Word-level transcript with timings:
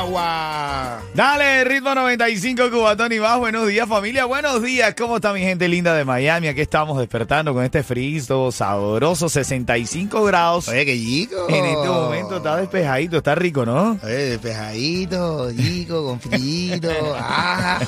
Agua. 0.00 1.02
Dale, 1.14 1.62
ritmo 1.64 1.94
95 1.94 2.70
Cubatón 2.70 3.12
y 3.12 3.20
más. 3.20 3.38
Buenos 3.38 3.68
días, 3.68 3.86
familia. 3.86 4.24
Buenos 4.24 4.62
días. 4.62 4.94
¿Cómo 4.96 5.16
está 5.16 5.34
mi 5.34 5.40
gente 5.40 5.68
linda 5.68 5.92
de 5.92 6.06
Miami? 6.06 6.48
Aquí 6.48 6.62
estamos 6.62 6.98
despertando 6.98 7.52
con 7.52 7.62
este 7.62 7.82
frío 7.82 8.50
sabroso, 8.50 9.28
65 9.28 10.24
grados. 10.24 10.68
Oye, 10.68 10.86
qué 10.86 10.96
chico. 10.96 11.46
En 11.50 11.66
este 11.66 11.86
momento 11.86 12.38
está 12.38 12.56
despejadito, 12.56 13.18
está 13.18 13.34
rico, 13.34 13.66
¿no? 13.66 13.98
Oye, 14.02 14.30
despejadito, 14.30 15.52
chico, 15.52 16.06
con 16.06 16.18
frito, 16.18 16.90
ajá. 17.14 17.80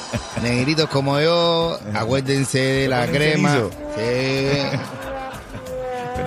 Negritos 0.42 0.91
como 0.91 1.19
yo, 1.19 1.78
acuérdense 1.94 2.59
de 2.59 2.89
la 2.89 3.06
crema. 3.06 3.69
Sí. 3.97 5.02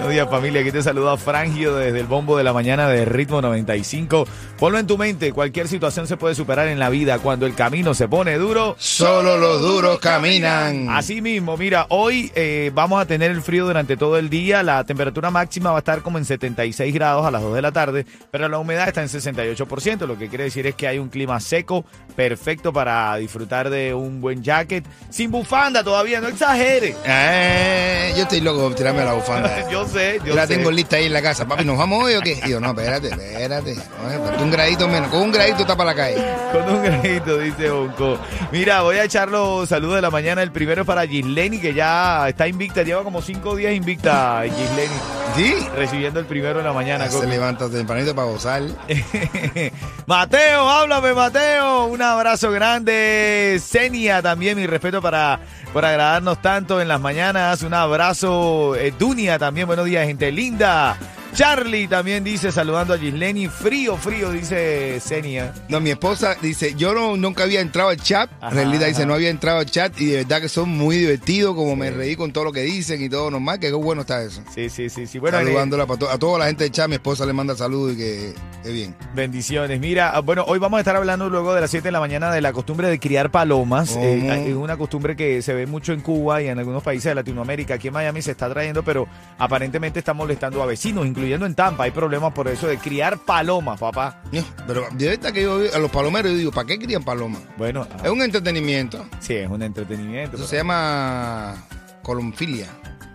Buenos 0.06 0.22
días 0.22 0.30
familia, 0.30 0.62
aquí 0.62 0.72
te 0.72 0.84
saluda 0.84 1.18
Frangio 1.18 1.78
desde 1.78 2.00
el 2.00 2.06
bombo 2.06 2.38
de 2.38 2.44
la 2.44 2.54
mañana 2.54 2.88
de 2.88 3.06
Ritmo 3.06 3.42
95. 3.42 4.28
Ponlo 4.60 4.78
en 4.78 4.86
tu 4.86 5.00
mente, 5.00 5.32
cualquier 5.32 5.68
situación 5.68 6.06
se 6.06 6.16
puede 6.16 6.36
superar 6.36 6.68
en 6.68 6.78
la 6.78 6.90
vida 6.90 7.18
cuando 7.18 7.48
el 7.48 7.56
camino 7.56 7.96
se 7.96 8.08
pone 8.08 8.38
duro. 8.38 8.76
Solo 8.78 9.36
los 9.38 9.64
duros 9.64 9.98
caminan. 9.98 10.90
Así 10.92 11.24
mismo, 11.24 11.58
mira, 11.58 11.88
hoy 11.90 12.32
eh, 12.36 12.70
vamos 12.76 13.02
a 13.02 13.08
tener 13.08 13.32
el 13.32 13.42
frío 13.42 13.66
durante 13.66 13.98
todo 13.98 14.20
el 14.20 14.30
día, 14.30 14.62
la 14.62 14.84
temperatura 14.84 15.32
máxima 15.32 15.72
va 15.72 15.78
a 15.78 15.80
estar 15.80 16.04
como 16.04 16.20
en 16.20 16.26
76 16.26 16.94
grados 16.94 17.26
a 17.26 17.32
las 17.32 17.42
2 17.42 17.56
de 17.56 17.62
la 17.64 17.72
tarde, 17.72 18.06
pero 18.30 18.48
la 18.48 18.60
humedad 18.60 18.88
está 18.88 19.02
en 19.02 19.10
68%, 19.10 20.06
lo 20.06 20.20
que 20.20 20.30
quiere 20.30 20.44
decir 20.44 20.68
es 20.68 20.76
que 20.76 20.88
hay 20.88 21.00
un 21.00 21.10
clima 21.10 21.40
seco, 21.40 21.84
perfecto 22.16 22.72
para 22.72 23.16
disfrutar 23.16 23.72
de 23.72 23.96
un 23.96 24.22
buen 24.22 24.44
jacket, 24.44 24.86
sin 25.10 25.32
bufanda 25.32 25.84
todavía, 25.84 26.22
no 26.22 26.28
exagere. 26.28 26.96
Eh, 27.06 28.14
yo 28.16 28.22
estoy 28.22 28.42
loco 28.42 28.70
tirarme 28.76 29.04
la 29.04 29.14
bufanda. 29.14 29.68
Yo 29.72 29.95
sé, 29.96 30.20
yo 30.20 30.26
Yo 30.28 30.36
la 30.36 30.46
sé. 30.46 30.56
tengo 30.56 30.70
lista 30.70 30.98
ahí 30.98 31.06
en 31.06 31.14
la 31.14 31.22
casa. 31.22 31.48
Papi, 31.48 31.66
¿nos 31.66 31.78
vamos 31.78 32.04
hoy 32.04 32.14
o 32.16 32.22
qué? 32.22 32.40
Y 32.46 32.50
yo, 32.52 32.60
no, 32.60 32.70
espérate, 32.70 33.08
espérate. 33.10 33.76
Falta 33.76 34.44
un 34.44 34.52
gradito 34.52 34.88
menos. 34.88 35.10
Con 35.10 35.22
un 35.22 35.32
gradito 35.32 35.66
tapa 35.66 35.84
la 35.86 35.96
calle. 35.96 36.24
Con 36.52 36.70
un 36.76 36.84
granito, 36.84 37.38
dice 37.40 37.70
Bonco. 37.72 38.20
Mira, 38.52 38.82
voy 38.84 38.98
a 38.98 39.06
echar 39.06 39.30
los 39.30 39.68
saludos 39.70 39.96
de 39.96 40.02
la 40.04 40.12
mañana. 40.12 40.44
El 40.44 40.52
primero 40.52 40.82
es 40.82 40.88
para 40.88 41.08
Gisleni, 41.08 41.60
que 41.60 41.74
ya 41.74 42.28
está 42.30 42.48
invicta. 42.48 42.84
Lleva 42.84 43.04
como 43.04 43.22
cinco 43.22 43.56
días 43.56 43.74
invicta 43.74 44.44
Gisleni. 44.44 45.25
¿Sí? 45.36 45.54
Recibiendo 45.76 46.20
el 46.20 46.26
primero 46.26 46.60
de 46.60 46.64
la 46.64 46.72
mañana. 46.74 47.10
Se 47.10 47.26
levanta 47.28 47.70
tempranito 47.70 48.16
para 48.16 48.28
gozar. 48.28 48.62
Mateo, 50.06 50.70
háblame, 50.70 51.14
Mateo. 51.14 51.86
Un 51.86 52.02
abrazo 52.02 52.52
grande. 52.52 53.60
Senia 53.64 54.22
también, 54.22 54.58
mi 54.58 54.66
respeto 54.66 55.02
para 55.02 55.40
por 55.74 55.84
agradarnos 55.84 56.42
tanto 56.42 56.80
en 56.80 56.88
las 56.88 57.02
mañanas. 57.02 57.64
Un 57.64 57.74
abrazo. 57.74 58.76
eh, 58.76 58.94
Dunia 58.98 59.38
también, 59.38 59.68
buenos 59.68 59.86
días, 59.86 60.06
gente 60.08 60.32
linda. 60.32 60.98
Charlie 61.36 61.88
también 61.90 62.24
dice, 62.24 62.50
saludando 62.50 62.94
a 62.94 62.98
Gisleni. 62.98 63.50
Frío, 63.50 63.98
frío, 63.98 64.32
dice 64.32 65.02
Senia. 65.02 65.54
No, 65.68 65.82
mi 65.82 65.90
esposa 65.92 66.38
dice, 66.42 66.76
yo 66.76 66.94
no, 66.94 67.18
nunca 67.18 67.44
había 67.44 67.60
entrado 67.60 67.90
al 67.90 67.98
chat. 67.98 68.30
Ajá, 68.40 68.52
Realita 68.52 68.86
dice, 68.86 69.02
ajá. 69.02 69.08
no 69.08 69.14
había 69.16 69.30
entrado 69.30 69.60
al 69.60 69.66
chat 69.66 70.00
y 70.00 70.06
de 70.06 70.18
verdad 70.18 70.40
que 70.40 70.48
son 70.48 70.70
muy 70.70 70.96
divertidos, 70.98 71.54
como 71.54 71.76
me 71.76 71.92
reí 71.92 72.16
con 72.16 72.32
todo 72.32 72.46
lo 72.46 72.52
que 72.54 72.62
dicen 72.62 73.04
y 73.04 73.10
todo 73.10 73.30
normal, 73.30 73.60
que 73.60 73.68
qué 73.68 73.74
bueno 73.74 74.02
está 74.02 74.24
eso. 74.24 74.42
Sí, 74.54 74.70
sí, 74.70 74.90
sí, 74.90 75.06
sí. 75.08 75.20
Bueno, 75.20 75.38
eh, 75.40 75.44
Saludándola 75.44 75.86
para 75.86 76.00
to- 76.00 76.10
a 76.10 76.18
toda 76.18 76.40
la 76.40 76.46
gente 76.48 76.64
del 76.64 76.72
chat, 76.72 76.88
mi 76.88 76.96
esposa 76.96 77.26
le 77.26 77.34
manda 77.34 77.54
saludos 77.54 77.96
y 77.96 77.98
que 77.98 78.34
es 78.64 78.72
bien. 78.74 78.96
Bendiciones. 79.14 79.78
Mira, 79.82 80.12
ah, 80.16 80.22
bueno, 80.22 80.46
hoy 80.48 80.58
vamos 80.60 80.78
a 80.78 80.82
estar 80.82 80.96
hablando 80.96 81.30
luego 81.30 81.54
de 81.54 81.60
las 81.60 81.70
7 81.70 81.90
de 81.90 81.92
la 81.92 82.00
mañana 82.00 82.32
de 82.32 82.40
la 82.40 82.54
costumbre 82.54 82.88
de 82.88 82.98
criar 82.98 83.30
palomas. 83.30 83.90
¿Cómo? 83.92 84.06
Eh, 84.06 84.48
es 84.50 84.56
una 84.56 84.78
costumbre 84.78 85.18
que 85.18 85.42
se 85.42 85.54
ve 85.54 85.66
mucho 85.68 85.92
en 85.92 86.00
Cuba 86.00 86.42
y 86.42 86.48
en 86.48 86.60
algunos 86.60 86.82
países 86.82 87.06
de 87.12 87.16
Latinoamérica. 87.16 87.74
Aquí 87.74 87.90
en 87.90 87.94
Miami 87.94 88.22
se 88.22 88.32
está 88.32 88.50
trayendo, 88.50 88.84
pero 88.84 89.06
aparentemente 89.38 90.00
está 90.00 90.14
molestando 90.14 90.64
a 90.64 90.66
vecinos, 90.66 91.06
incluyendo 91.26 91.46
en 91.48 91.56
Tampa. 91.56 91.86
Hay 91.86 91.92
problemas 91.92 92.34
por 92.34 92.48
eso 92.48 92.68
de 92.68 92.78
criar 92.78 93.18
palomas, 93.18 93.80
papá. 93.80 94.22
No, 94.32 94.44
Pero 94.68 94.86
de 94.92 95.10
verdad 95.10 95.32
que 95.34 95.42
yo 95.44 95.60
a 95.74 95.80
los 95.80 95.90
palomeros 95.92 96.32
yo 96.32 96.38
digo, 96.38 96.52
¿para 96.52 96.68
qué 96.68 96.78
crían 96.78 97.04
palomas? 97.04 97.42
Bueno, 97.58 97.88
ah, 97.92 98.02
Es 98.04 98.12
un 98.12 98.22
entretenimiento. 98.22 99.06
sí, 99.20 99.34
es 99.36 99.50
un 99.50 99.62
entretenimiento. 99.64 100.36
Eso 100.38 100.46
pero- 100.46 100.48
se 100.48 100.58
llama 100.58 101.56
columfilia. 102.04 102.68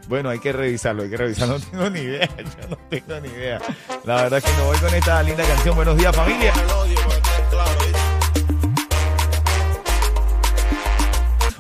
Bueno, 0.09 0.29
hay 0.29 0.41
que 0.41 0.53
revisarlo, 0.53 1.05
hay 1.05 1.11
que 1.11 1.17
revisarlo. 1.17 1.59
No 1.73 1.85
tengo 1.85 1.91
ni 1.91 2.01
idea, 2.01 2.29
yo 2.37 2.69
no 2.69 2.77
tengo 2.91 3.21
ni 3.21 3.29
idea. 3.29 3.61
La 4.05 4.23
verdad 4.23 4.39
es 4.39 4.45
que 4.45 4.53
me 4.59 4.63
voy 4.65 4.77
con 4.79 4.93
esta 4.95 5.23
linda 5.23 5.45
canción. 5.45 5.77
Buenos 5.77 5.97
días, 5.97 6.17
familia. 6.17 6.53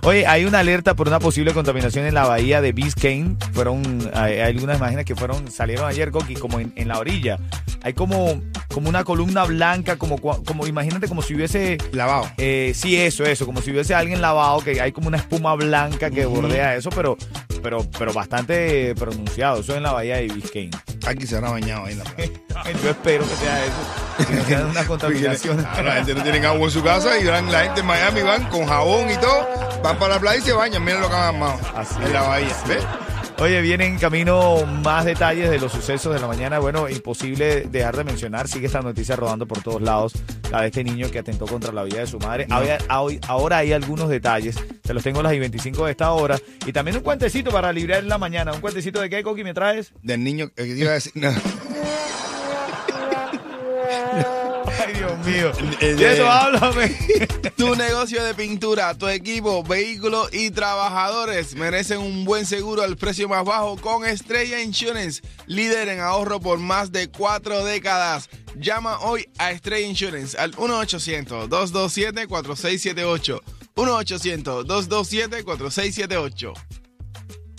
Oye, 0.03 0.27
hay 0.27 0.45
una 0.47 0.61
alerta 0.61 0.95
por 0.95 1.09
una 1.09 1.19
posible 1.21 1.53
contaminación 1.53 2.07
en 2.07 2.15
la 2.15 2.27
bahía 2.27 2.61
de 2.61 2.73
Biscayne. 2.73 3.37
Fueron, 3.53 4.11
hay, 4.15 4.35
hay 4.35 4.53
algunas 4.53 4.79
imágenes 4.79 5.05
que 5.05 5.15
fueron, 5.15 5.51
salieron 5.51 5.87
ayer, 5.87 6.11
Coqui, 6.11 6.35
como 6.35 6.59
en, 6.59 6.73
en 6.77 6.89
la 6.89 6.99
orilla. 6.99 7.39
Hay 7.83 7.93
como, 7.95 8.41
como 8.73 8.89
una 8.89 9.05
columna 9.05 9.45
blanca, 9.45 9.97
como, 9.97 10.19
como 10.19 10.67
imagínate 10.67 11.07
como 11.09 11.23
si 11.23 11.35
hubiese 11.35 11.79
Lavado. 11.93 12.31
eh, 12.39 12.73
sí, 12.75 12.97
eso, 12.97 13.25
eso, 13.25 13.47
como 13.47 13.61
si 13.63 13.71
hubiese 13.71 13.95
alguien 13.95 14.21
lavado, 14.21 14.61
que 14.61 14.81
hay 14.81 14.93
como 14.93 15.09
una 15.09 15.17
espuma 15.17 15.55
blanca 15.55 16.11
que 16.11 16.27
bordea 16.27 16.77
eso, 16.77 16.91
pero, 16.91 17.17
pero, 17.63 17.87
pero 17.99 18.13
bastante 18.13 18.95
pronunciado. 18.97 19.61
Eso 19.61 19.77
en 19.77 19.83
la 19.83 19.93
bahía 19.93 20.17
de 20.17 20.29
Biscayne. 20.29 20.71
Aquí 21.07 21.27
se 21.27 21.37
habrá 21.37 21.51
bañado 21.51 21.87
ahí 21.87 21.93
en 21.93 21.99
la 21.99 22.05
playa. 22.05 22.33
Yo 22.85 22.91
espero 22.91 23.25
que 23.27 23.35
sea 23.37 23.65
eso. 23.65 24.27
Que 24.29 24.35
no 24.35 24.45
sea 24.45 24.67
una 24.67 24.85
contaminación. 24.87 25.63
La 25.83 25.95
gente 25.95 26.15
no 26.15 26.23
tiene 26.23 26.47
agua 26.47 26.65
en 26.65 26.71
su 26.71 26.83
casa 26.83 27.19
y 27.19 27.25
la 27.25 27.39
gente 27.63 27.81
en 27.81 27.87
Miami 27.87 28.23
van 28.23 28.45
con 28.51 28.67
jabón 28.67 29.11
y 29.11 29.17
todo, 29.17 29.49
van 29.83 29.99
para 29.99 30.15
la 30.15 30.21
playa 30.21 30.39
y 30.39 30.43
se 30.43 30.53
bañan. 30.53 30.85
Miren 30.85 31.01
lo 31.01 31.09
que 31.09 31.15
han 31.17 31.35
armado 31.35 31.59
Así 31.75 31.95
en 31.97 32.03
es. 32.05 32.13
la 32.13 32.23
bahía. 32.23 32.57
¿Ves? 32.69 32.85
Oye, 33.39 33.63
vienen 33.63 33.95
en 33.95 33.99
camino 33.99 34.67
más 34.67 35.07
detalles 35.07 35.49
de 35.49 35.59
los 35.59 35.73
sucesos 35.73 36.13
de 36.13 36.21
la 36.21 36.27
mañana. 36.27 36.59
Bueno, 36.59 36.91
imposible 36.91 37.63
dejar 37.63 37.97
de 37.97 38.05
mencionar, 38.05 38.49
sigue 38.49 38.67
esta 38.67 38.83
noticia 38.83 39.17
rodando 39.17 39.47
por 39.47 39.63
todos 39.63 39.81
lados, 39.81 40.13
la 40.51 40.61
de 40.61 40.67
este 40.67 40.85
niño 40.85 41.11
que 41.11 41.21
atentó 41.21 41.47
contra 41.47 41.73
la 41.73 41.83
vida 41.85 42.01
de 42.01 42.07
su 42.07 42.19
madre. 42.19 42.47
Hoy- 42.91 43.19
ahora 43.29 43.57
hay 43.59 43.73
algunos 43.73 44.11
detalles, 44.11 44.57
te 44.83 44.93
los 44.93 45.03
tengo 45.03 45.21
a 45.21 45.23
las 45.23 45.33
y 45.33 45.39
25 45.39 45.87
de 45.87 45.91
esta 45.93 46.11
hora. 46.13 46.39
Y 46.67 46.73
también 46.73 46.99
un 46.99 47.03
cuentecito 47.03 47.51
para 47.51 47.73
librar 47.73 48.05
la 48.05 48.19
mañana. 48.19 48.53
¿Un 48.53 48.61
cuentecito 48.61 49.01
de 49.01 49.09
qué, 49.09 49.23
Coqui, 49.23 49.43
me 49.43 49.55
traes? 49.55 49.95
Del 50.03 50.23
niño, 50.23 50.45
eh, 50.47 50.51
que 50.57 50.65
te 50.65 50.79
iba 50.79 50.91
a 50.91 50.95
decir, 50.95 51.13
no. 51.15 51.31
Dios 55.01 55.19
mío. 55.25 55.51
Eh, 55.81 55.95
De 55.95 56.13
eso 56.13 56.25
eh. 56.25 56.29
háblame. 56.29 56.95
Tu 57.57 57.75
negocio 57.75 58.23
de 58.23 58.35
pintura, 58.35 58.93
tu 58.95 59.09
equipo, 59.09 59.63
vehículos 59.63 60.29
y 60.33 60.51
trabajadores 60.51 61.55
merecen 61.55 62.01
un 62.01 62.27
buen 62.27 62.45
seguro 62.45 62.83
al 62.83 62.99
precio 62.99 63.27
más 63.29 63.45
bajo 63.47 63.77
con 63.77 64.05
Estrella 64.07 64.61
Insurance, 64.63 65.23
líder 65.47 65.89
en 65.89 66.01
ahorro 66.01 66.39
por 66.41 66.59
más 66.59 66.93
de 66.93 67.09
cuatro 67.11 67.65
décadas. 67.65 68.29
Llama 68.57 68.99
hoy 69.01 69.27
a 69.39 69.53
Estrella 69.53 69.87
Insurance 69.87 70.37
al 70.37 70.53
1-800-227-4678. 70.53 73.41
1-800-227-4678. 73.77 76.53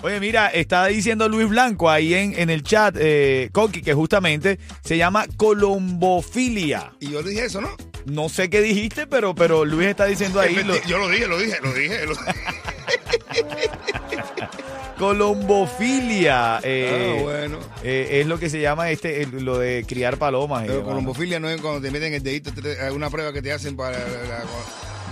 Oye, 0.03 0.19
mira, 0.19 0.47
está 0.47 0.87
diciendo 0.87 1.29
Luis 1.29 1.47
Blanco 1.47 1.87
ahí 1.89 2.15
en, 2.15 2.33
en 2.39 2.49
el 2.49 2.63
chat, 2.63 2.95
eh, 2.99 3.49
Coqui, 3.51 3.81
que 3.83 3.93
justamente 3.93 4.57
se 4.83 4.97
llama 4.97 5.27
colombofilia. 5.37 6.91
Y 6.99 7.11
yo 7.11 7.21
dije 7.21 7.45
eso, 7.45 7.61
¿no? 7.61 7.69
No 8.05 8.27
sé 8.27 8.49
qué 8.49 8.61
dijiste, 8.61 9.05
pero, 9.05 9.35
pero 9.35 9.63
Luis 9.63 9.89
está 9.89 10.05
diciendo 10.05 10.39
ahí. 10.39 10.55
lo- 10.63 10.81
yo 10.85 10.97
lo 10.97 11.07
dije, 11.07 11.27
lo 11.27 11.37
dije, 11.37 11.57
lo 11.61 11.73
dije. 11.73 12.05
lo- 12.07 12.15
colombofilia. 14.97 16.59
eh, 16.63 17.17
ah, 17.19 17.23
bueno. 17.23 17.59
eh, 17.83 18.21
es 18.21 18.27
lo 18.27 18.39
que 18.39 18.49
se 18.49 18.59
llama 18.59 18.89
este, 18.89 19.21
el- 19.23 19.45
lo 19.45 19.59
de 19.59 19.85
criar 19.87 20.17
palomas. 20.17 20.63
eh, 20.63 20.67
Pero 20.67 20.83
colombofilia 20.83 21.39
no 21.39 21.47
es 21.49 21.61
cuando 21.61 21.79
te 21.81 21.91
meten 21.91 22.13
el 22.13 22.23
dedito, 22.23 22.51
te- 22.51 22.91
una 22.91 23.09
prueba 23.11 23.31
que 23.33 23.41
te 23.43 23.51
hacen 23.51 23.75
para 23.75 23.99
la- 23.99 24.05
la- 24.27 24.43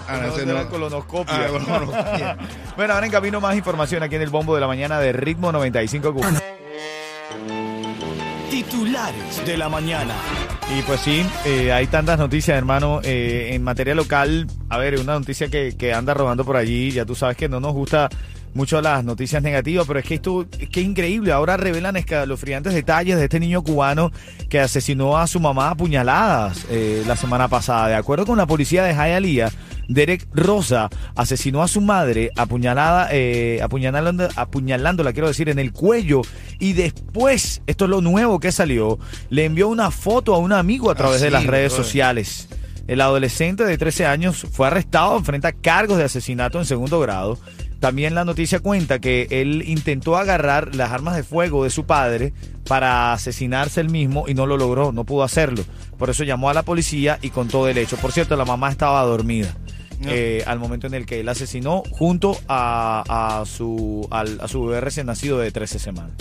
Ah, 0.10 0.18
no, 0.18 0.28
No, 0.28 0.36
ese 0.36 0.46
será 0.46 0.64
no. 0.64 0.70
colonoscopia. 0.70 1.36
Ah, 1.36 1.48
colonoscopia. 1.48 2.38
bueno, 2.78 2.94
ahora 2.94 3.06
en 3.06 3.12
camino 3.12 3.40
más 3.40 3.56
información 3.56 4.04
aquí 4.04 4.16
en 4.16 4.22
el 4.24 4.30
bombo 4.30 4.56
de 4.56 4.62
la 4.62 4.68
mañana 4.68 5.00
de 5.00 5.12
Ritmo 5.14 5.52
95 5.52 6.14
Q. 6.14 6.22
Titulares 8.50 9.46
de 9.46 9.58
la 9.58 9.70
mañana. 9.70 10.14
Y 10.78 10.82
pues 10.82 11.02
sí, 11.02 11.26
eh, 11.46 11.72
hay 11.72 11.88
tantas 11.88 12.18
noticias, 12.18 12.58
hermano, 12.58 13.00
eh, 13.04 13.52
en 13.54 13.64
materia 13.64 13.94
local. 13.96 14.48
A 14.70 14.78
ver, 14.78 15.00
una 15.00 15.14
noticia 15.14 15.48
que, 15.50 15.76
que 15.78 15.94
anda 15.94 16.14
rodando 16.14 16.44
por 16.44 16.58
allí. 16.58 16.92
Ya 16.92 17.06
tú 17.06 17.16
sabes 17.16 17.38
que 17.38 17.48
no 17.48 17.60
nos 17.60 17.74
gusta 17.74 18.10
mucho 18.56 18.82
las 18.82 19.04
noticias 19.04 19.44
negativas, 19.44 19.86
pero 19.88 20.00
es 20.00 20.06
que 20.06 20.16
esto 20.16 20.48
es 20.60 20.70
que 20.70 20.82
es 20.82 20.86
increíble. 20.86 21.32
Ahora 21.32 21.58
revelan 21.58 21.96
escalofriantes 21.96 22.74
detalles 22.74 23.18
de 23.18 23.26
este 23.26 23.40
niño 23.40 23.62
cubano 23.64 24.12
que 24.50 24.60
asesinó 24.60 25.18
a 25.18 25.28
su 25.28 25.40
mamá 25.40 25.70
a 25.70 25.76
puñaladas 25.76 26.66
eh, 26.70 27.04
la 27.08 27.16
semana 27.16 27.48
pasada. 27.48 27.88
De 27.90 27.96
acuerdo 27.96 28.26
con 28.26 28.38
la 28.38 28.48
policía 28.48 28.84
de 28.84 28.94
Hialeah, 28.94 29.52
Derek 29.90 30.28
Rosa 30.34 30.90
asesinó 31.16 31.62
a 31.62 31.68
su 31.68 31.82
madre 31.82 32.32
apuñalada, 32.38 33.10
eh, 33.12 33.60
apuñalando, 33.62 34.30
apuñalándola, 34.36 35.12
quiero 35.12 35.28
decir, 35.28 35.50
en 35.50 35.60
el 35.60 35.74
cuello. 35.74 36.22
Y 36.60 36.74
después, 36.74 37.62
esto 37.68 37.86
es 37.86 37.92
lo 37.92 38.00
nuevo 38.02 38.40
que 38.40 38.52
salió, 38.52 39.00
le 39.30 39.46
envió 39.46 39.68
una 39.68 39.92
foto 39.92 40.34
a 40.34 40.38
un 40.38 40.54
amigo 40.54 40.90
a 40.92 40.96
través 40.96 41.22
Ah, 41.22 41.26
de 41.26 41.32
las 41.32 41.46
redes 41.46 41.74
sociales. 41.74 42.48
El 42.88 43.02
adolescente 43.02 43.66
de 43.66 43.78
13 43.78 44.06
años 44.06 44.48
fue 44.52 44.68
arrestado, 44.68 45.18
enfrenta 45.18 45.52
cargos 45.52 45.98
de 45.98 46.06
asesinato 46.06 46.60
en 46.60 46.66
segundo 46.66 47.00
grado. 47.00 47.38
También 47.80 48.14
la 48.14 48.26
noticia 48.26 48.60
cuenta 48.60 49.00
que 49.00 49.28
él 49.30 49.64
intentó 49.66 50.18
agarrar 50.18 50.76
las 50.76 50.92
armas 50.92 51.16
de 51.16 51.24
fuego 51.24 51.64
de 51.64 51.70
su 51.70 51.86
padre 51.86 52.34
para 52.68 53.14
asesinarse 53.14 53.80
él 53.80 53.90
mismo 53.90 54.26
y 54.28 54.34
no 54.34 54.46
lo 54.46 54.58
logró, 54.58 54.92
no 54.92 55.06
pudo 55.06 55.24
hacerlo. 55.24 55.64
Por 55.98 56.10
eso 56.10 56.24
llamó 56.24 56.50
a 56.50 56.54
la 56.54 56.64
policía 56.64 57.20
y 57.22 57.30
contó 57.30 57.68
el 57.68 57.78
hecho. 57.78 57.96
Por 57.98 58.12
cierto, 58.12 58.36
la 58.36 58.44
mamá 58.46 58.70
estaba 58.70 59.02
dormida. 59.04 59.56
No. 60.00 60.10
eh, 60.12 60.44
al 60.48 60.60
momento 60.60 60.88
en 60.88 60.94
el 60.94 61.06
que 61.06 61.20
él 61.20 61.30
asesinó 61.30 61.84
junto 61.92 62.38
a, 62.48 63.04
a 63.42 63.46
su, 63.46 64.08
al- 64.12 64.40
a 64.42 64.48
su 64.48 64.66
bebé 64.66 64.82
recién 64.82 65.08
nacido 65.08 65.40
de 65.40 65.52
13 65.52 65.78
semanas. 65.80 66.14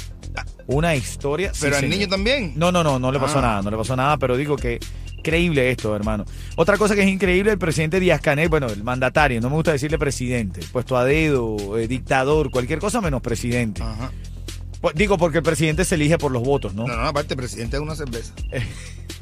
Una 0.66 0.94
historia. 0.94 1.52
sí, 1.54 1.60
Pero 1.62 1.76
al 1.76 1.80
señor. 1.82 1.96
niño 1.98 2.08
también. 2.08 2.52
No, 2.56 2.70
no, 2.70 2.84
no, 2.84 2.98
no 2.98 3.10
le 3.12 3.18
pasó 3.18 3.38
Ah. 3.38 3.42
nada, 3.42 3.62
no 3.62 3.70
le 3.70 3.76
pasó 3.76 3.96
nada, 3.96 4.16
pero 4.18 4.36
digo 4.36 4.56
que 4.56 4.78
increíble 5.16 5.70
esto, 5.70 5.94
hermano. 5.96 6.24
Otra 6.56 6.76
cosa 6.76 6.94
que 6.94 7.02
es 7.02 7.08
increíble, 7.08 7.50
el 7.52 7.58
presidente 7.58 7.98
Díaz 8.00 8.20
Canel, 8.20 8.48
bueno, 8.48 8.66
el 8.68 8.84
mandatario, 8.84 9.40
no 9.40 9.48
me 9.48 9.56
gusta 9.56 9.72
decirle 9.72 9.98
presidente, 9.98 10.60
puesto 10.72 10.96
a 10.96 11.04
dedo, 11.04 11.76
eh, 11.78 11.88
dictador, 11.88 12.50
cualquier 12.50 12.78
cosa 12.78 13.00
menos 13.00 13.20
presidente. 13.20 13.82
Ajá. 13.82 14.12
Pues, 14.80 14.94
digo 14.94 15.18
porque 15.18 15.38
el 15.38 15.42
presidente 15.44 15.84
se 15.84 15.96
elige 15.96 16.18
por 16.18 16.30
los 16.30 16.42
votos, 16.42 16.72
¿no? 16.74 16.86
No, 16.86 16.94
no, 16.96 17.02
aparte, 17.06 17.34
presidente 17.34 17.76
de 17.78 17.82
una 17.82 17.96
cerveza. 17.96 18.32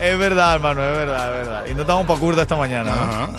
Es 0.00 0.18
verdad, 0.18 0.54
hermano, 0.54 0.82
es 0.82 0.96
verdad, 0.96 1.28
es 1.28 1.46
verdad. 1.46 1.64
Y 1.70 1.74
no 1.74 1.82
estamos 1.82 2.06
para 2.06 2.18
curda 2.18 2.42
esta 2.42 2.56
mañana, 2.56 2.94
¿no? 2.94 3.02
Ajá. 3.02 3.30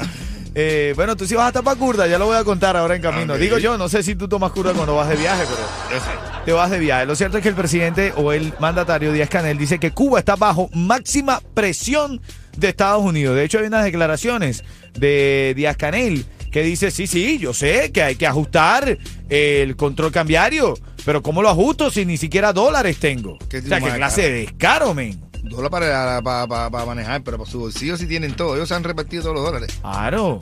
Eh, 0.54 0.92
bueno, 0.98 1.16
tú 1.16 1.26
sí 1.26 1.34
vas 1.34 1.46
a 1.46 1.48
estar 1.48 1.64
para 1.64 1.80
curda, 1.80 2.08
ya 2.08 2.18
lo 2.18 2.26
voy 2.26 2.36
a 2.36 2.44
contar 2.44 2.76
ahora 2.76 2.96
en 2.96 3.02
camino. 3.02 3.38
Digo 3.38 3.58
yo, 3.58 3.78
no 3.78 3.88
sé 3.88 4.04
si 4.04 4.16
tú 4.16 4.28
tomas 4.28 4.52
curda 4.52 4.74
cuando 4.74 4.96
vas 4.96 5.08
de 5.08 5.16
viaje, 5.16 5.44
pero... 5.44 5.98
Yo 5.98 6.06
sé. 6.06 6.12
te 6.46 6.52
vas 6.52 6.70
de 6.70 6.80
viaje. 6.80 7.06
Lo 7.06 7.16
cierto 7.16 7.38
es 7.38 7.44
que 7.44 7.50
el 7.50 7.56
presidente 7.56 8.14
o 8.18 8.34
el 8.34 8.54
mandatario 8.60 9.14
Díaz 9.14 9.30
Canel 9.30 9.58
dice 9.58 9.80
que 9.80 9.92
Cuba 9.92 10.20
está 10.20 10.36
bajo 10.36 10.70
máxima 10.74 11.42
presión 11.54 12.22
de 12.58 12.68
Estados 12.68 13.02
Unidos. 13.02 13.36
De 13.38 13.46
hecho, 13.46 13.60
hay 13.60 13.68
unas 13.68 13.86
declaraciones 13.86 14.66
de 14.94 15.54
Díaz 15.56 15.78
Canel 15.78 16.26
que 16.52 16.64
dice, 16.64 16.92
sí, 16.92 17.08
sí, 17.08 17.38
yo 17.38 17.54
sé 17.54 17.94
que 17.94 18.04
hay 18.04 18.18
que 18.18 18.28
ajustar 18.28 18.98
el 19.30 19.76
control 19.78 20.12
cambiario, 20.12 20.78
pero 21.06 21.24
¿cómo 21.24 21.42
lo 21.42 21.50
ajusto 21.50 21.90
si 21.90 22.06
ni 22.06 22.18
siquiera 22.18 22.52
dólares 22.52 22.98
tengo? 23.00 23.38
¿Qué 23.50 23.60
o 23.60 23.62
sea, 23.62 23.80
qué 23.80 23.92
clase 23.92 24.24
de 24.24 24.32
descaro, 24.42 24.94
men. 24.94 25.31
Dólar 25.52 25.70
para, 25.72 26.22
para, 26.22 26.48
para, 26.48 26.70
para 26.70 26.86
manejar, 26.86 27.24
pero 27.24 27.38
para 27.38 27.50
su 27.50 27.60
bolsillo 27.60 27.98
sí 27.98 28.08
tienen 28.08 28.36
todo. 28.36 28.56
Ellos 28.56 28.68
se 28.70 28.76
han 28.76 28.84
repartido 28.84 29.24
todos 29.24 29.36
los 29.36 29.46
dólares. 29.46 29.78
Claro. 29.82 30.40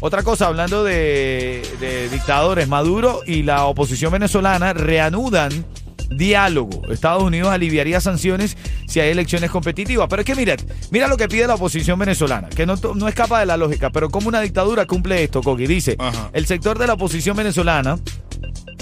Otra 0.00 0.22
cosa, 0.22 0.48
hablando 0.48 0.84
de, 0.84 1.62
de 1.80 2.08
dictadores, 2.10 2.68
Maduro 2.68 3.20
y 3.26 3.42
la 3.42 3.64
oposición 3.64 4.12
venezolana 4.12 4.72
reanudan 4.74 5.64
diálogo. 6.10 6.82
Estados 6.90 7.22
Unidos 7.22 7.48
aliviaría 7.48 8.00
sanciones 8.00 8.56
si 8.86 9.00
hay 9.00 9.10
elecciones 9.10 9.50
competitivas. 9.50 10.06
Pero 10.08 10.20
es 10.20 10.26
que 10.26 10.34
mira, 10.34 10.56
mira 10.90 11.08
lo 11.08 11.16
que 11.16 11.28
pide 11.28 11.46
la 11.46 11.54
oposición 11.54 11.98
venezolana, 11.98 12.48
que 12.48 12.66
no, 12.66 12.76
no 12.94 13.08
escapa 13.08 13.40
de 13.40 13.46
la 13.46 13.56
lógica, 13.56 13.90
pero 13.90 14.10
como 14.10 14.28
una 14.28 14.40
dictadura 14.40 14.86
cumple 14.86 15.22
esto, 15.24 15.42
Coqui. 15.42 15.66
Dice, 15.66 15.96
Ajá. 15.98 16.30
el 16.32 16.46
sector 16.46 16.78
de 16.78 16.86
la 16.86 16.94
oposición 16.94 17.36
venezolana 17.36 17.98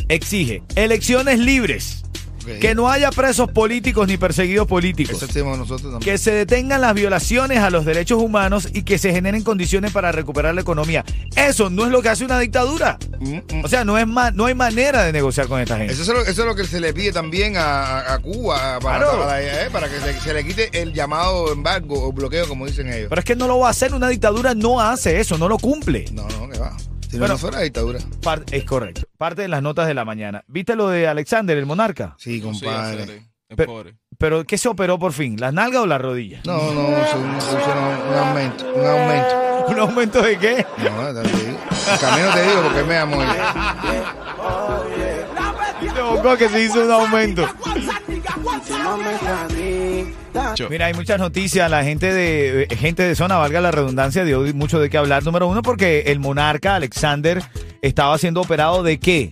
exige 0.08 0.62
elecciones 0.74 1.38
libres, 1.38 2.04
Que 2.60 2.74
no 2.74 2.90
haya 2.90 3.10
presos 3.10 3.50
políticos 3.50 4.06
ni 4.08 4.16
perseguidos 4.16 4.66
políticos 4.66 5.16
Eso 5.16 5.24
hacemos 5.26 5.58
nosotros 5.58 5.92
también. 5.92 6.00
que 6.00 6.18
se 6.18 6.32
detengan 6.32 6.80
las 6.80 6.94
violaciones 6.94 7.58
a 7.58 7.70
los 7.70 7.84
derechos 7.84 8.22
humanos 8.22 8.68
y 8.72 8.82
que 8.82 8.98
se 8.98 9.12
generen 9.12 9.42
condiciones 9.42 9.92
para 9.92 10.12
recuperar 10.12 10.54
la 10.54 10.60
economía. 10.60 11.04
Eso 11.36 11.70
no 11.70 11.84
es 11.84 11.90
lo 11.90 12.02
que 12.02 12.08
hace 12.10 12.24
una 12.24 12.38
dictadura. 12.38 12.98
Mm, 13.20 13.36
mm. 13.36 13.64
O 13.64 13.68
sea, 13.68 13.84
no 13.84 13.98
es 13.98 14.06
no 14.34 14.46
hay 14.46 14.54
manera 14.54 15.02
de 15.04 15.12
negociar 15.12 15.46
con 15.48 15.60
esta 15.60 15.76
gente. 15.78 15.92
Eso 15.92 16.02
es, 16.02 16.08
lo, 16.08 16.20
eso 16.20 16.42
es 16.42 16.46
lo 16.46 16.54
que 16.54 16.64
se 16.64 16.80
le 16.80 16.92
pide 16.92 17.12
también 17.12 17.54
a, 17.56 18.18
Cuba 18.22 18.78
para, 18.80 18.98
Claro. 18.98 19.18
para, 19.20 19.42
eh, 19.42 19.70
para 19.70 19.88
que 19.88 19.98
se, 20.00 20.20
se 20.20 20.32
le 20.34 20.44
quite 20.44 20.80
el 20.80 20.92
llamado 20.92 21.52
embargo 21.52 22.06
o 22.08 22.12
bloqueo, 22.12 22.46
como 22.48 22.66
dicen 22.66 22.92
ellos. 22.92 23.06
Pero 23.08 23.18
es 23.18 23.24
que 23.24 23.36
no 23.36 23.46
lo 23.46 23.58
va 23.58 23.68
a 23.68 23.70
hacer, 23.70 23.94
una 23.94 24.08
dictadura 24.08 24.54
no 24.54 24.80
hace 24.80 25.20
eso, 25.20 25.36
no 25.38 25.48
lo 25.48 25.58
cumple. 25.58 26.04
No, 26.12 26.26
no, 26.28 26.48
que 26.48 26.58
va. 26.58 26.76
Si 27.14 27.18
Bueno. 27.20 27.34
no, 27.34 27.38
fuera 27.38 27.60
dictadura. 27.60 28.00
Es 28.50 28.64
correcto. 28.64 29.02
Parte 29.16 29.42
de 29.42 29.48
las 29.48 29.62
notas 29.62 29.86
de 29.86 29.94
la 29.94 30.04
mañana. 30.04 30.42
¿Viste 30.48 30.74
lo 30.74 30.88
de 30.88 31.06
Alexander, 31.06 31.56
el 31.56 31.64
monarca? 31.64 32.16
Sí, 32.18 32.38
Sí, 32.38 32.40
compadre. 32.40 33.22
Pe- 33.54 33.66
pobre. 33.66 33.94
Pero 34.18 34.42
¿qué 34.42 34.58
se 34.58 34.68
operó 34.68 34.98
por 34.98 35.12
fin? 35.12 35.36
¿Las 35.38 35.54
nalgas 35.54 35.82
o 35.82 35.86
las 35.86 36.00
rodillas? 36.00 36.44
No, 36.44 36.56
no, 36.72 36.80
es 36.96 37.14
un, 37.14 37.36
es 37.36 37.44
un- 37.44 38.12
un 38.12 38.18
aumento, 38.18 38.64
un 38.74 38.84
aumento. 38.84 39.44
¿Un 39.68 39.78
aumento 39.78 40.22
de 40.22 40.38
qué? 40.38 40.66
No, 40.78 41.22
te 41.22 41.28
digo. 41.28 41.58
En 41.92 41.98
camino 42.00 42.34
te 42.34 42.42
digo 42.42 42.62
porque 42.64 42.82
me 42.82 42.96
amo. 42.96 43.16
Se 45.94 46.02
buscó 46.02 46.36
que 46.36 46.48
se 46.48 46.64
hizo 46.64 46.84
un 46.84 46.90
aumento. 46.90 47.46
Mira, 50.68 50.86
hay 50.86 50.94
muchas 50.94 51.18
noticias. 51.18 51.70
La 51.70 51.84
gente 51.84 52.12
de 52.12 52.64
eh, 52.64 52.76
gente 52.76 53.02
de 53.02 53.14
zona, 53.14 53.36
valga 53.36 53.60
la 53.60 53.70
redundancia, 53.70 54.24
dio 54.24 54.40
mucho 54.54 54.78
de 54.80 54.90
qué 54.90 54.98
hablar. 54.98 55.24
Número 55.24 55.46
uno, 55.46 55.62
porque 55.62 56.04
el 56.06 56.20
monarca 56.20 56.74
Alexander 56.76 57.42
estaba 57.82 58.18
siendo 58.18 58.40
operado 58.40 58.82
de 58.82 58.98
qué? 58.98 59.30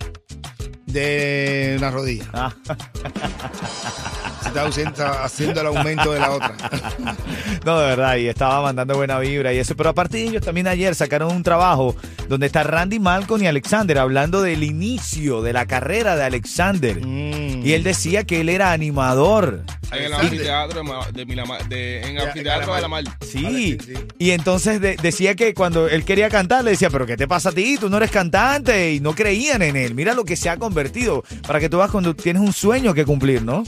De 0.85 1.75
una 1.77 1.91
rodilla. 1.91 2.25
Ah, 2.33 2.53
está 4.59 4.65
ausente- 4.67 5.01
haciendo 5.23 5.61
el 5.61 5.67
aumento 5.67 6.11
de 6.13 6.19
la 6.19 6.31
otra. 6.31 6.55
no, 7.65 7.79
de 7.79 7.87
verdad, 7.87 8.17
y 8.17 8.27
estaba 8.27 8.61
mandando 8.61 8.95
buena 8.95 9.19
vibra 9.19 9.53
y 9.53 9.57
eso. 9.59 9.75
Pero 9.75 9.89
aparte 9.89 10.17
de 10.17 10.23
ellos, 10.23 10.41
también 10.43 10.67
ayer 10.67 10.95
sacaron 10.95 11.31
un 11.33 11.43
trabajo 11.43 11.95
donde 12.29 12.45
está 12.47 12.63
Randy 12.63 12.99
Malcolm 12.99 13.43
y 13.43 13.47
Alexander 13.47 13.97
hablando 13.99 14.41
del 14.41 14.63
inicio 14.63 15.41
de 15.41 15.53
la 15.53 15.65
carrera 15.65 16.15
de 16.15 16.23
Alexander. 16.23 16.99
Mm. 17.05 17.65
Y 17.65 17.73
él 17.73 17.83
decía 17.83 18.23
que 18.23 18.41
él 18.41 18.49
era 18.49 18.71
animador. 18.71 19.63
En 19.91 20.05
el 20.05 20.13
anfiteatro 20.13 20.79
de, 20.81 20.83
Ma- 20.89 21.07
de 21.13 21.25
Milamar, 21.25 21.67
de, 21.69 22.01
en 22.01 22.17
el 22.17 22.27
anfiteatro 22.27 22.73
de 22.73 22.81
la 22.81 22.87
Mar. 22.87 23.03
Sí. 23.21 23.77
Y 24.17 24.31
entonces 24.31 24.81
de- 24.81 24.95
decía 25.01 25.35
que 25.35 25.53
cuando 25.53 25.87
él 25.87 26.03
quería 26.03 26.29
cantar, 26.29 26.63
le 26.63 26.71
decía, 26.71 26.89
pero 26.89 27.05
¿qué 27.05 27.15
te 27.15 27.27
pasa 27.27 27.49
a 27.49 27.51
ti? 27.51 27.77
Tú 27.79 27.89
no 27.89 27.97
eres 27.97 28.09
cantante. 28.11 28.93
Y 28.93 28.99
no 28.99 29.13
creían 29.13 29.61
en 29.61 29.75
él. 29.75 29.93
Mira 29.93 30.13
lo 30.15 30.23
que 30.25 30.35
se 30.35 30.49
ha 30.49 30.57
convertido. 30.57 31.23
Para 31.45 31.59
que 31.59 31.69
tú 31.69 31.77
veas 31.77 31.91
cuando 31.91 32.15
tienes 32.15 32.41
un 32.41 32.53
sueño 32.53 32.93
que 32.93 33.05
cumplir, 33.05 33.43
¿no? 33.43 33.63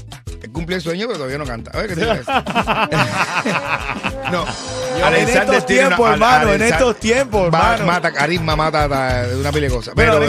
Cumple 0.52 0.78
el 0.78 0.82
sueño, 0.82 1.06
pero 1.08 1.18
todavía 1.18 1.38
no 1.38 1.46
canta. 1.46 1.72
A 1.72 1.78
ver 1.82 1.90
qué 1.90 1.96
te 1.96 2.06
no. 4.32 4.46
En 4.98 5.30
estos 5.30 5.66
tiempos, 5.66 6.12
hermano, 6.12 6.54
en 6.54 6.62
estos 6.62 7.00
tiempos, 7.00 7.46
hermano. 7.46 7.86
Mata 7.86 8.12
carisma, 8.12 8.56
mata 8.56 8.86
una 9.40 9.52
pila 9.52 9.68
de 9.68 9.74
cosas. 9.74 9.94
Pero 9.96 10.20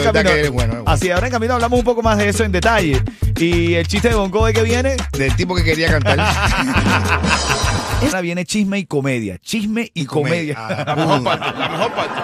bueno. 0.51 0.83
así, 0.85 1.09
ahora 1.11 1.27
en 1.27 1.33
camino 1.33 1.53
hablamos 1.53 1.79
un 1.79 1.85
poco 1.85 2.01
más 2.01 2.17
de 2.17 2.29
eso 2.29 2.43
en 2.43 2.51
detalle. 2.51 3.01
Y 3.37 3.75
el 3.75 3.87
chiste 3.87 4.09
de 4.09 4.15
Bonco 4.15 4.45
de 4.45 4.53
que 4.53 4.63
viene, 4.63 4.97
Del 5.17 5.35
tipo 5.35 5.55
que 5.55 5.63
quería 5.63 5.89
cantar. 5.89 6.19
ahora 8.01 8.21
viene 8.21 8.45
chisme 8.45 8.79
y 8.79 8.85
comedia. 8.85 9.37
Chisme 9.39 9.91
y, 9.93 10.05
comedia. 10.05 10.55
Ah, 10.57 10.83
La 10.85 10.95
mejor 10.95 11.23
parte. 11.23 11.59
La 11.59 11.69
mejor 11.69 11.93
parte. 11.93 12.21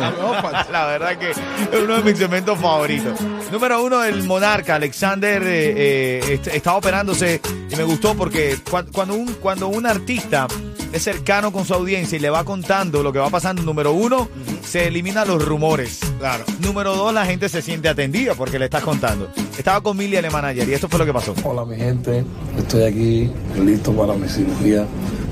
La 0.00 0.10
mejor 0.10 0.42
parte. 0.42 0.72
La 0.72 0.86
verdad 0.86 1.16
que 1.18 1.30
es 1.30 1.38
uno 1.82 1.96
de 1.96 2.02
mis 2.02 2.18
segmentos 2.18 2.58
favoritos. 2.58 3.20
Número 3.50 3.82
uno, 3.82 4.04
el 4.04 4.22
monarca 4.24 4.74
Alexander 4.76 5.42
eh, 5.44 6.40
eh, 6.46 6.62
operándose 6.70 7.40
y 7.70 7.76
me 7.76 7.84
gustó 7.84 8.14
porque 8.14 8.56
cua- 8.58 8.86
cuando 8.92 9.14
un, 9.14 9.32
cuando 9.34 9.68
un 9.68 9.86
artista 9.86 10.46
es 10.92 11.02
cercano 11.02 11.52
con 11.52 11.64
su 11.64 11.74
audiencia 11.74 12.16
y 12.16 12.20
le 12.20 12.30
va 12.30 12.44
contando 12.44 13.02
lo 13.02 13.12
que 13.12 13.18
va 13.18 13.30
pasando, 13.30 13.62
número 13.62 13.92
uno, 13.92 14.28
se 14.64 14.86
eliminan 14.86 15.28
los 15.28 15.44
rumores. 15.44 16.00
Claro. 16.18 16.44
Número 16.60 16.94
dos, 16.94 17.12
la 17.12 17.26
gente 17.26 17.48
se 17.48 17.62
siente 17.62 17.88
atendida 17.88 18.34
porque 18.34 18.58
le 18.58 18.66
estás 18.66 18.82
contando. 18.82 19.28
Estaba 19.58 19.80
con 19.80 19.96
Milly, 19.96 20.16
el 20.16 20.30
manager, 20.30 20.68
y 20.68 20.74
esto 20.74 20.88
fue 20.88 20.98
lo 20.98 21.06
que 21.06 21.12
pasó. 21.12 21.34
Hola 21.44 21.64
mi 21.64 21.76
gente, 21.76 22.24
estoy 22.58 22.84
aquí 22.84 23.30
listo 23.62 23.92
para 23.92 24.14
mi 24.14 24.28
cirugía 24.28 24.86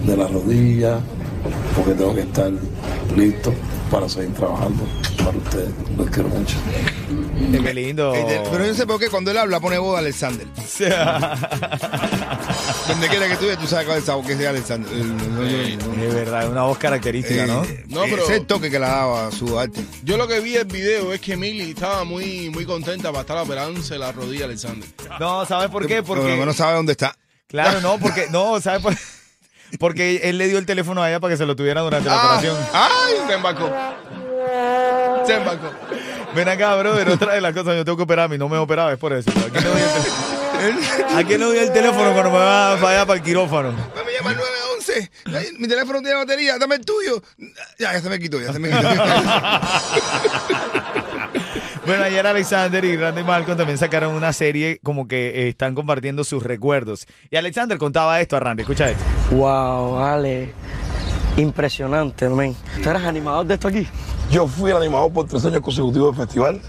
de 0.06 0.16
la 0.16 0.26
rodilla, 0.28 0.98
porque 1.74 1.92
tengo 1.92 2.14
que 2.14 2.22
estar 2.22 2.52
listo 3.16 3.52
para 3.90 4.08
seguir 4.08 4.32
trabajando 4.34 4.82
para 5.18 5.36
ustedes. 5.36 5.70
Los 5.96 6.10
quiero 6.10 6.28
mucho. 6.28 6.56
Qué 7.62 7.74
lindo. 7.74 8.12
Pero 8.12 8.64
yo 8.64 8.70
no 8.70 8.74
sé 8.74 8.86
por 8.86 8.98
qué 8.98 9.08
cuando 9.08 9.30
él 9.30 9.38
habla 9.38 9.60
pone 9.60 9.78
voz 9.78 9.94
de 9.94 9.98
Alexander. 10.00 10.46
donde 12.88 13.08
quiera 13.08 13.26
que 13.26 13.32
estuve, 13.34 13.56
tú 13.56 13.66
sabes 13.66 13.86
cuál 13.86 13.98
es 13.98 14.02
el 14.02 14.06
sabor 14.06 14.26
que 14.26 14.36
sea 14.36 14.52
no, 14.52 14.58
no, 14.78 15.42
no, 15.42 16.02
Es 16.02 16.14
verdad, 16.14 16.42
es 16.44 16.48
una 16.50 16.62
voz 16.62 16.78
característica, 16.78 17.46
¿no? 17.46 17.64
Eh, 17.64 17.84
No, 17.88 18.02
pero- 18.02 18.22
Ese 18.24 18.34
es 18.34 18.40
el 18.40 18.46
toque 18.46 18.70
que 18.70 18.78
le 18.78 18.86
daba 18.86 19.28
a 19.28 19.30
su 19.32 19.58
arte. 19.58 19.80
Yo 20.02 20.16
lo 20.16 20.28
que 20.28 20.40
vi 20.40 20.56
el 20.56 20.66
video 20.66 21.12
es 21.12 21.20
que 21.20 21.36
Milly 21.36 21.70
estaba 21.70 22.04
muy, 22.04 22.50
muy 22.50 22.64
contenta 22.66 23.10
para 23.10 23.22
estar 23.22 23.38
operándose 23.38 23.98
la 23.98 24.12
rodilla, 24.12 24.44
Alexander. 24.44 24.88
No, 25.18 25.44
¿sabes 25.46 25.70
por 25.70 25.86
qué? 25.86 26.02
Por 26.02 26.18
lo 26.18 26.24
Porque, 26.24 26.38
menos 26.38 26.56
sabe 26.56 26.74
dónde 26.74 26.92
está. 26.92 27.16
claro, 27.48 27.80
no, 27.80 27.98
porque, 27.98 28.26
no, 28.30 28.60
¿sabes 28.60 28.82
por 28.82 28.94
Porque 29.80 30.20
él 30.24 30.38
le 30.38 30.46
dio 30.46 30.58
el 30.58 30.66
teléfono 30.66 31.02
a 31.02 31.08
ella 31.10 31.18
para 31.20 31.32
que 31.34 31.38
se 31.38 31.46
lo 31.46 31.56
tuviera 31.56 31.80
durante 31.80 32.08
la 32.08 32.16
operación. 32.16 32.56
¡Ay! 32.72 33.14
Se 33.26 33.32
embarcó. 33.32 33.70
Se 35.26 35.34
embarcó. 35.34 35.70
Ven 36.34 36.48
acá, 36.48 36.76
brother, 36.76 37.08
otra 37.08 37.34
de 37.34 37.40
las 37.40 37.52
cosas, 37.54 37.74
yo 37.76 37.84
tengo 37.84 37.96
que 37.96 38.02
operarme 38.04 38.36
y 38.36 38.38
no 38.38 38.48
me 38.48 38.56
he 38.56 38.60
operado, 38.60 38.90
es 38.92 38.98
por 38.98 39.12
eso. 39.12 39.30
¿A 39.30 39.50
quién 39.50 39.64
le 39.64 39.70
doy 39.70 39.80
el 39.80 39.88
teléfono? 39.88 40.43
¿A 41.14 41.24
quién 41.24 41.40
le 41.40 41.46
doy 41.46 41.58
el 41.58 41.72
teléfono 41.72 42.12
cuando 42.12 42.30
me 42.30 42.38
va 42.38 42.76
para 42.80 42.96
allá 42.96 43.06
para 43.06 43.18
el 43.18 43.24
quirófano? 43.24 43.72
Me 43.72 44.12
llama 44.12 44.30
al 44.30 44.36
911. 44.36 45.10
Ay, 45.26 45.46
Mi 45.58 45.68
teléfono 45.68 46.00
tiene 46.00 46.14
batería, 46.16 46.58
dame 46.58 46.76
el 46.76 46.84
tuyo. 46.84 47.22
Ya, 47.78 47.92
ya 47.92 48.00
se 48.00 48.08
me 48.08 48.18
quitó, 48.18 48.40
ya 48.40 48.52
se 48.52 48.58
me 48.58 48.70
quitó. 48.70 48.88
Bueno, 51.86 52.04
ayer 52.04 52.26
Alexander 52.26 52.82
y 52.82 52.96
Randy 52.96 53.22
Malcolm 53.22 53.58
también 53.58 53.76
sacaron 53.76 54.14
una 54.14 54.32
serie 54.32 54.80
como 54.82 55.06
que 55.06 55.28
eh, 55.44 55.48
están 55.48 55.74
compartiendo 55.74 56.24
sus 56.24 56.42
recuerdos. 56.42 57.06
Y 57.30 57.36
Alexander 57.36 57.76
contaba 57.76 58.18
esto 58.22 58.36
a 58.36 58.40
Randy, 58.40 58.62
escucha 58.62 58.88
esto. 58.88 59.04
Wow, 59.32 59.96
vale. 59.96 60.54
Impresionante, 61.36 62.26
men. 62.30 62.56
¿Tú 62.82 62.88
eras 62.88 63.04
animador 63.04 63.44
de 63.44 63.54
esto 63.54 63.68
aquí? 63.68 63.86
Yo 64.30 64.46
fui 64.48 64.70
el 64.70 64.78
animador 64.78 65.12
por 65.12 65.26
tres 65.28 65.44
años 65.44 65.60
consecutivos 65.60 66.16
del 66.16 66.26
festival. 66.26 66.62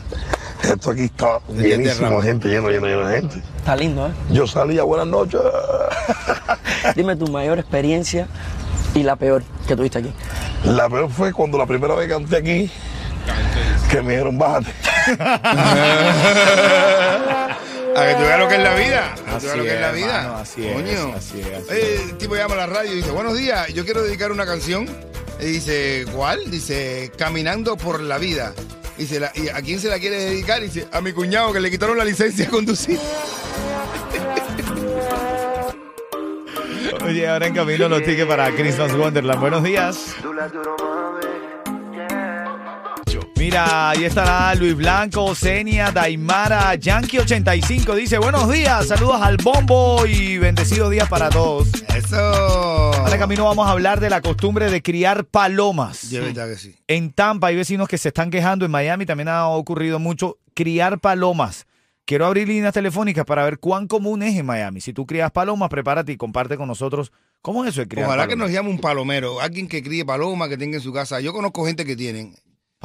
Esto 0.74 0.92
aquí 0.92 1.04
está 1.06 1.40
llenísimo 1.50 2.22
de 2.22 2.28
gente, 2.28 2.48
lleno, 2.50 2.70
lleno, 2.70 2.88
lleno 2.88 3.08
de 3.08 3.22
gente. 3.22 3.42
Está 3.58 3.76
lindo, 3.76 4.08
¿eh? 4.08 4.12
Yo 4.32 4.48
salía, 4.48 4.84
buenas 4.84 5.08
noches. 5.08 5.42
Dime 6.96 7.16
tu 7.16 7.28
mayor 7.28 7.60
experiencia 7.60 8.28
y 8.94 9.04
la 9.04 9.16
peor 9.16 9.44
que 9.68 9.76
tuviste 9.76 10.00
aquí. 10.00 10.14
La 10.64 10.90
peor 10.90 11.10
fue 11.10 11.34
cuando 11.34 11.58
la 11.58 11.66
primera 11.66 11.96
vez 11.96 12.10
canté 12.10 12.38
aquí, 12.38 12.72
que 13.92 14.02
me 14.02 14.12
dijeron, 14.14 14.38
bájate. 14.38 14.72
A 17.98 18.08
que 18.08 18.14
tú 18.16 18.22
veas 18.24 18.40
lo 18.40 18.48
que 18.50 18.56
es 18.56 18.62
la 18.64 18.76
vida. 18.76 19.14
A 19.14 19.16
que 19.16 19.22
tú 19.40 19.46
veas 19.46 19.58
lo 19.58 19.64
que 19.64 19.74
es 19.76 19.80
la 19.82 19.90
es, 19.92 19.96
vida. 19.96 20.40
así 20.42 20.68
es, 20.68 20.74
Coño. 20.74 21.14
así 21.16 21.40
es, 21.40 21.48
así 21.48 21.68
Eh, 21.72 22.00
el 22.10 22.18
tipo 22.18 22.36
llama 22.36 22.56
a 22.56 22.58
la 22.58 22.66
radio 22.68 22.92
y 22.92 22.96
dice, 22.98 23.12
buenos 23.12 23.38
días, 23.38 23.70
yo 23.74 23.86
quiero 23.86 24.04
dedicar 24.04 24.34
una 24.34 24.46
canción. 24.46 24.86
Y 25.40 25.46
dice, 25.46 26.06
¿cuál? 26.14 26.52
Dice, 26.52 27.10
Caminando 27.18 27.78
por 27.78 28.02
la 28.02 28.18
vida. 28.18 28.52
Dice, 28.98 29.20
la- 29.20 29.32
¿y 29.36 29.50
a 29.50 29.62
quién 29.62 29.80
se 29.80 29.90
la 29.90 30.00
quiere 30.00 30.18
dedicar? 30.18 30.62
Dice, 30.62 30.88
a 30.92 31.02
mi 31.02 31.12
cuñado 31.12 31.52
que 31.52 31.60
le 31.60 31.70
quitaron 31.70 31.98
la 31.98 32.06
licencia 32.06 32.48
a 32.48 32.50
conducir. 32.50 33.00
Oye, 37.04 37.28
ahora 37.28 37.48
en 37.48 37.54
camino 37.54 37.88
los 37.88 38.00
tickets 38.04 38.26
para 38.28 38.50
Christmas 38.56 38.94
Wonderland. 38.94 39.40
Buenos 39.40 39.64
días. 39.64 40.16
Mira, 43.46 43.92
ahí 43.92 44.06
estará 44.06 44.56
Luis 44.56 44.76
Blanco, 44.76 45.36
Zenia, 45.36 45.92
Daimara, 45.92 46.74
Yankee85. 46.74 47.94
Dice, 47.94 48.18
buenos 48.18 48.52
días, 48.52 48.88
saludos 48.88 49.22
al 49.22 49.38
bombo 49.38 50.04
y 50.08 50.40
bendecidos 50.40 50.90
días 50.90 51.08
para 51.08 51.30
todos. 51.30 51.68
Eso. 51.96 52.18
Ahora 52.18 53.20
camino 53.20 53.46
vamos 53.46 53.68
a 53.68 53.70
hablar 53.70 54.00
de 54.00 54.10
la 54.10 54.22
costumbre 54.22 54.72
de 54.72 54.82
criar 54.82 55.26
palomas. 55.26 56.10
De 56.10 56.22
verdad 56.22 56.50
que 56.50 56.56
sí. 56.56 56.76
En 56.88 57.12
Tampa 57.12 57.50
hay 57.50 57.56
vecinos 57.56 57.88
que 57.88 58.00
se 58.00 58.08
están 58.08 58.32
quejando, 58.32 58.66
en 58.66 58.72
Miami 58.72 59.06
también 59.06 59.28
ha 59.28 59.48
ocurrido 59.48 60.00
mucho 60.00 60.40
criar 60.56 61.00
palomas. 61.00 61.68
Quiero 62.06 62.26
abrir 62.26 62.48
líneas 62.48 62.74
telefónicas 62.74 63.26
para 63.26 63.46
ver 63.46 63.60
cuán 63.60 63.86
común 63.86 64.24
es 64.24 64.36
en 64.36 64.48
Miami. 64.48 64.82
Si 64.82 64.92
tú 64.92 65.06
crías 65.06 65.30
palomas, 65.30 65.70
prepárate 65.70 66.12
y 66.12 66.18
comparte 66.18 66.58
con 66.58 66.68
nosotros 66.68 67.12
cómo 67.44 67.64
es 67.64 67.74
eso 67.74 67.82
de 67.82 67.90
criar 67.90 68.08
Ojalá 68.08 68.24
que 68.24 68.30
palomas. 68.30 68.48
nos 68.48 68.56
llame 68.56 68.70
un 68.72 68.80
palomero, 68.80 69.40
alguien 69.40 69.68
que 69.68 69.84
críe 69.84 70.04
paloma, 70.04 70.50
que 70.50 70.58
tenga 70.58 70.78
en 70.78 70.82
su 70.82 70.92
casa. 70.92 71.20
Yo 71.20 71.32
conozco 71.32 71.64
gente 71.64 71.86
que 71.86 71.96
tienen. 71.96 72.34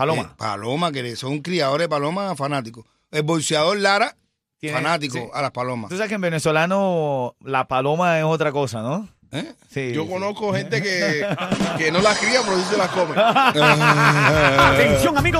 Paloma. 0.01 0.23
eh, 0.23 0.35
paloma, 0.37 0.93
que 0.93 1.17
son 1.17 1.41
criadores 1.41 1.85
de 1.85 1.89
palomas 1.89 2.37
fanáticos. 2.37 2.85
El 3.11 3.23
bolseador 3.23 3.79
Lara, 3.79 4.17
Tiene- 4.59 4.77
fanático 4.77 5.19
sí. 5.19 5.25
a 5.33 5.43
las 5.43 5.51
palomas. 5.51 5.91
Tú 5.91 5.97
sabes 5.97 6.09
que 6.09 6.15
en 6.15 6.21
venezolano 6.21 7.37
la 7.45 7.67
paloma 7.69 8.19
es 8.19 8.25
otra 8.25 8.53
cosa, 8.53 8.83
¿no? 8.83 9.09
¿Eh? 9.33 9.53
Sí. 9.73 9.93
Yo 9.93 10.09
conozco 10.09 10.53
gente 10.53 10.83
que, 10.83 11.25
que 11.79 11.93
no 11.93 12.01
las 12.01 12.19
cría, 12.19 12.41
pero 12.45 12.57
sí 12.59 12.65
se 12.71 12.77
las 12.77 12.89
come. 12.89 13.15
Atención 13.17 15.17
amigos 15.17 15.39